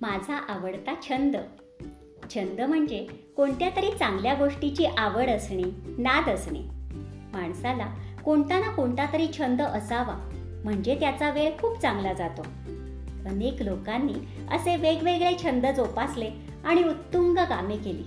माझा 0.00 0.36
आवडता 0.48 0.94
छंद. 1.02 1.36
छंद 2.34 2.60
म्हणजे 2.60 3.06
कोणत्या 3.36 3.70
तरी 3.76 3.90
चांगल्या 3.98 4.34
गोष्टीची 4.34 4.84
आवड 4.84 5.30
असणे 5.30 5.62
नाद 5.98 6.28
असणे. 6.28 6.58
माणसाला 7.32 7.86
कोणता 8.24 8.60
ना 8.60 8.70
कोणता 8.70 9.12
तरी 9.12 9.28
छंद 9.38 9.62
असावा 9.62 10.30
म्हणजे 10.64 10.94
त्याचा 11.00 11.30
वेळ 11.30 11.50
खूप 11.50 11.78
चांगला 11.78 12.12
जातो. 12.12 12.42
अनेक 13.28 13.62
लोकांनी 13.62 14.14
असे 14.50 14.76
वेगवेगळे 14.76 15.36
छंद 15.42 15.66
जोपासले 15.66 16.30
आणि 16.64 16.82
उत्तुंग 16.82 17.34
कामे 17.34 17.76
केली. 17.76 18.04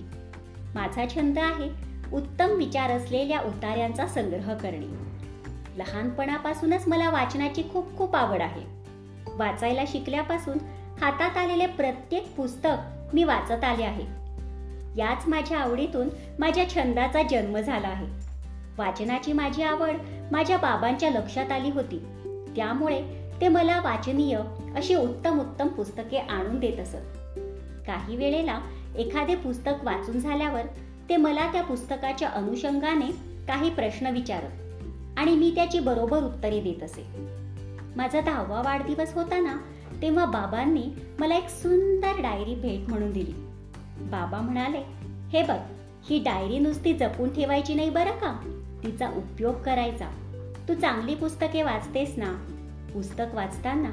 माझा 0.74 1.04
छंद 1.14 1.38
आहे 1.38 1.70
उत्तम 2.12 2.46
विचार 2.46 2.90
असलेल्या 2.90 3.40
उतार्यांचा 3.40 4.06
संग्रह 4.06 4.54
करणे. 4.54 4.86
लहानपणापासूनच 5.76 6.88
मला 6.88 7.10
वाचनाची 7.10 7.62
खूप 7.72 7.98
खूप 7.98 8.16
आवड 8.16 8.42
आहे. 8.42 8.62
वाचायला 9.36 9.82
शिकल्यापासून 9.86 10.58
हातात 11.00 11.36
आलेले 11.36 11.66
प्रत्येक 11.66 12.36
पुस्तक 12.36 12.76
मी 13.14 13.24
वाचत 13.24 13.64
आले 13.64 13.82
आहे. 13.82 14.24
याच 14.96 15.28
माझ्या 15.28 15.58
आवडीतून 15.58 16.08
माझ्या 16.38 16.70
छंदाचा 16.70 17.22
जन्म 17.22 17.58
झाला 17.58 17.88
आहे. 17.88 18.06
वाचनाची 18.78 19.32
माझी 19.32 19.62
आवड 19.62 19.94
माझ्या 20.32 20.56
बाबांच्या 20.56 21.10
लक्षात 21.10 21.52
आली 21.52 21.70
होती. 21.70 21.98
त्यामुळे 22.56 23.02
ते 23.40 23.48
मला 23.48 23.80
वाचनीय 23.80 24.38
अशी 24.76 24.94
उत्तम 24.94 25.40
उत्तम 25.40 25.66
पुस्तके 25.66 26.18
आणून 26.18 26.58
देत 26.60 26.80
असत. 26.80 27.38
काही 27.86 28.16
वेळेला 28.16 28.60
एखादे 28.98 29.34
पुस्तक 29.34 29.84
वाचून 29.84 30.20
झाल्यावर 30.20 30.62
ते 31.08 31.16
मला 31.16 31.52
त्या 31.52 31.62
पुस्तकाच्या 31.62 32.28
अनुषंगाने 32.28 33.06
काही 33.46 33.70
प्रश्न 33.70 34.06
विचारत 34.06 34.50
आणि 35.18 35.36
मी 35.36 35.52
त्याची 35.54 35.78
बरोबर 35.78 36.22
उत्तरे 36.22 36.60
देत 36.60 36.82
असे. 36.82 37.06
माझा 37.96 38.20
दहावा 38.20 38.62
वाढदिवस 38.62 39.14
होता 39.14 39.40
ना 39.40 39.56
तेव्हा 40.02 40.24
बाबांनी 40.24 40.84
मला 41.18 41.36
एक 41.36 41.48
सुंदर 41.48 42.20
डायरी 42.20 42.54
भेट 42.54 42.88
म्हणून 42.88 43.12
दिली. 43.12 43.32
बाबा 44.10 44.40
म्हणाले 44.40 44.82
हे 45.28 45.42
बघ 45.42 45.58
ही 46.10 46.18
डायरी 46.18 46.58
नुसती 46.58 46.92
जपून 46.92 47.34
ठेवायची 47.34 47.74
नाही 47.74 47.90
बरं 47.90 48.10
का? 48.10 48.60
तिचा 48.84 49.08
उपयोग 49.08 49.54
करायचा. 49.54 50.08
तू 50.68 50.74
चांगली 50.74 51.14
पुस्तके 51.14 51.62
वाचतेस 51.62 52.14
ना. 52.16 52.46
पुस्तक 52.94 53.34
वाचताना 53.34 53.90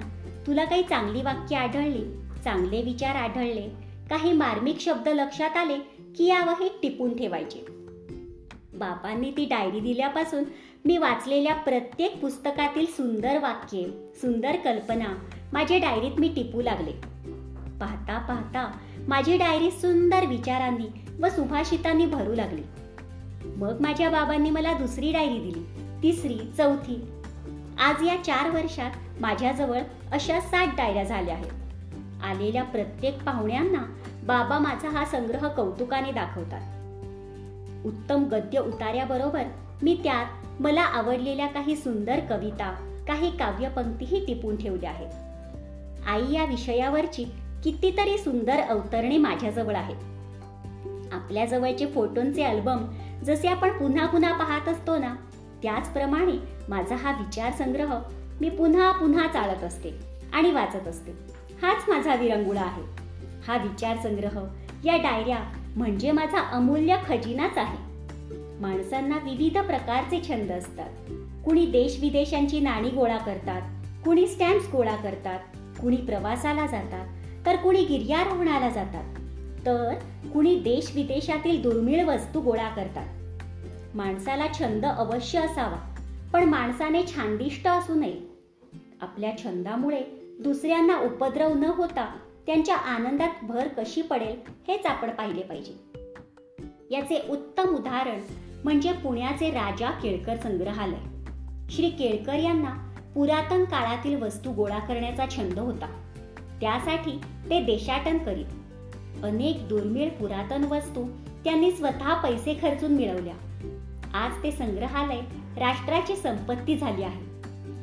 तुला 0.47 0.65
काही 0.65 0.83
चांगली 0.83 1.21
वाक्य 1.21 1.55
आढळली 1.55 2.21
चांगले 2.43 2.81
विचार 2.81 3.15
आढळले 3.15 3.69
काही 4.09 4.33
मार्मिक 4.33 4.79
शब्द 4.79 5.07
लक्षात 5.07 5.57
आले 5.57 5.77
की 6.17 6.25
यावं 6.25 6.53
हे 6.53 6.79
टिपून 6.83 7.17
ठेवायचे. 7.17 7.65
बाबांनी 8.73 9.31
ती 9.31 9.45
डायरी 9.45 9.79
दिल्यापासून 9.79 10.43
मी 10.85 10.97
वाचलेल्या 10.97 11.55
प्रत्येक 11.55 12.21
पुस्तकातील 12.21 12.85
सुंदर 12.85 13.37
वाक्ये 13.37 13.87
सुंदर 14.15 14.55
कल्पना 14.55 15.05
माझ्या 15.53 15.77
डायरीत 15.77 16.11
मी 16.19 16.27
टिपू 16.35 16.61
लागले. 16.61 16.91
पाहता 17.79 18.17
पाहता 18.17 18.77
माझी 19.07 19.37
डायरी 19.37 19.71
सुंदर 19.71 20.25
विचारांनी 20.25 21.05
व 21.19 21.29
सुभाषितांनी 21.29 22.05
भरू 22.05 22.35
लागली. 22.35 22.61
मग 23.45 23.81
माझ्या 23.81 24.09
बाबांनी 24.09 24.49
मला 24.49 24.73
दुसरी 24.73 25.11
डायरी 25.11 25.39
दिली. 25.39 25.63
तिसरी 26.03 26.39
चौथी. 26.57 27.11
आज 27.79 28.03
या 28.07 28.23
चार 28.23 28.49
वर्षात 28.49 28.91
माझ्याजवळ 29.21 29.79
अशा 30.11 30.39
सात 30.39 30.67
डायऱ्या 30.77 31.03
झाल्या 31.03 31.35
आहेत. 31.35 31.51
आलेल्या 32.23 32.63
प्रत्येक 32.63 33.23
पाहुण्यांना 33.23 33.95
बाबा 34.23 34.59
माझा 34.59 34.89
हा 34.89 35.05
संग्रह 35.05 35.47
कौतुकाने 35.47 36.11
दाखवतात. 36.11 36.61
उत्तम 37.85 38.23
गद्य 38.23 38.59
उतार्याबरोबर 38.59 39.43
मी 39.81 39.99
त्यात 40.03 40.25
मला 40.61 40.81
आवडलेल्या 40.81 41.47
काही 41.47 41.75
सुंदर 41.75 42.19
कविता 42.29 42.87
काही 43.07 43.37
काव्यपंक्तीही 43.37 44.25
टिपून 44.25 44.55
ठेवल्या 44.55 44.89
आहेत. 44.89 45.30
आई 46.07 46.33
या 46.33 46.45
विषयावरची 46.45 47.23
कितीतरी 47.63 48.17
सुंदर 48.17 48.59
अवतरणे 48.59 49.17
माझ्याजवळ 49.17 49.75
आहेत. 49.75 49.95
आपल्या 51.13 51.45
जवळचे 51.45 51.85
फोटोंचे 51.85 52.43
अल्बम 52.43 52.85
जसे 53.23 53.47
आपण 53.47 53.69
पुन्हा 53.69 54.05
पुन्हा 54.05 54.33
पाहत 54.33 54.69
असतो 54.69 54.97
ना 54.97 55.15
त्याचप्रमाणे 55.63 56.39
माझा 56.69 56.95
हा 56.95 57.11
विचार 57.11 57.51
संग्रह 57.51 57.99
मी 58.41 58.49
पुन्हा 58.49 58.91
पुन्हा 58.91 59.27
चालत 59.27 59.63
असते 59.63 59.89
आणि 60.33 60.51
वाचत 60.51 60.87
असते. 60.87 61.11
हाच 61.61 61.85
माझा 61.87 62.15
विरंगुळा 62.15 62.61
आहे. 62.61 62.81
हा 63.47 63.57
विचार 63.57 63.97
संग्रह 63.97 64.45
या 64.85 64.97
डायऱ्या 64.97 65.39
म्हणजे 65.75 66.11
माझा 66.11 66.39
अमूल्य 66.39 66.97
खजिनाच 67.07 67.57
आहे. 67.57 67.77
माणसांना 68.59 69.17
विविध 69.17 69.57
प्रकारचे 69.57 70.21
छंद 70.29 70.51
असतात. 70.51 70.89
कुणी 71.45 71.65
देश 71.65 71.97
विदेशांची 72.01 72.59
नाणी 72.59 72.89
गोळा 72.89 73.17
करतात 73.17 73.61
कुणी 74.05 74.27
स्टॅम्प्स 74.27 74.69
गोळा 74.71 74.95
करतात 74.95 75.39
कुणी 75.79 75.95
प्रवासाला 75.95 76.67
जातात 76.67 77.07
तर 77.45 77.55
कुणी 77.55 77.85
गिर्यारोहणाला 77.85 78.69
जातात. 78.69 79.15
तर 79.65 79.93
कुणी 80.33 80.55
देश 80.55 80.95
विदेशातील 80.95 81.61
दुर्मिळ 81.61 82.05
वस्तू 82.05 82.41
गोळा 82.41 82.69
करतात. 82.69 83.07
माणसाला 83.95 84.45
छंद 84.59 84.85
अवश्य 84.85 85.39
असावा 85.39 85.95
पण 86.33 86.43
माणसाने 86.43 87.03
छानदिष्ट 87.03 87.67
असू 87.67 87.93
नये. 87.95 88.21
आपल्या 89.01 89.37
छंदामुळे 89.37 90.01
दुसऱ्यांना 90.39 90.99
उपद्रव 90.99 91.53
न 91.53 91.63
होता 91.63 92.17
त्यांच्या 92.45 92.75
आनंदात 92.75 93.29
भर 93.43 93.67
कशी 93.67 94.01
पडेल 94.01 94.35
हेच 94.67 94.85
आपण 94.85 95.09
पाहिले 95.09 95.41
पाहिजे. 95.41 95.73
याचे 96.91 97.25
उत्तम 97.29 97.63
उदाहरण 97.63 98.19
म्हणजे 98.63 98.91
पुण्याचे 98.91 99.49
राजा 99.49 99.91
केळकर 99.91 100.35
संग्रहालय. 100.35 100.97
श्री 101.69 101.89
केळकर 101.89 102.35
यांना 102.35 102.90
पुरातन 103.15 103.63
काळातील 103.63 104.23
वस्तू 104.23 104.51
गोळा 104.51 104.79
करण्याचा 104.79 105.25
छंद 105.29 105.59
होता. 105.59 105.85
त्यासाठी 106.61 107.21
ते 107.49 107.61
देशाटन 107.61 108.17
करीत. 108.17 108.45
अनेक 109.23 109.67
दुर्मिळ 109.67 110.09
पुरातन 110.09 110.63
वस्तू 110.63 111.03
त्यांनी 111.43 111.71
स्वतः 111.71 112.13
पैसे 112.13 112.59
खर्चून 112.61 112.91
मिळवल्या. 112.91 113.33
आज 114.13 114.43
ते 114.43 114.51
संग्रहालय 114.51 115.19
राष्ट्राची 115.57 116.15
संपत्ती 116.15 116.77
झाली 116.77 117.03
आहे. 117.03 117.31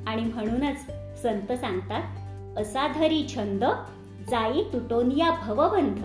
आणि 0.06 0.22
म्हणूनच 0.22 0.86
संत 1.22 1.52
सांगतात 1.52 2.02
असा 2.58 2.88
धरी 2.88 3.28
छंद 3.28 3.64
जाई 4.30 4.62
तुटोनिया 4.62 5.30
भवबंध. 5.30 5.98